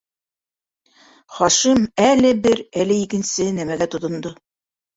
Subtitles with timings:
[1.41, 4.37] -Хашим, әле бер, әле икенсе нәмәгә тотондо.